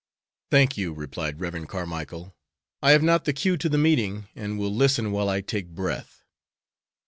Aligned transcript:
"Thank 0.49 0.77
you," 0.79 0.93
replied 0.93 1.39
Rev. 1.39 1.67
Carmicle. 1.67 2.35
"I 2.81 2.89
have 2.89 3.03
not 3.03 3.25
the 3.25 3.33
cue 3.33 3.55
to 3.57 3.69
the 3.69 3.77
meeting, 3.77 4.29
and 4.35 4.57
will 4.57 4.73
listen 4.73 5.11
while 5.11 5.29
I 5.29 5.41
take 5.41 5.67
breath." 5.67 6.23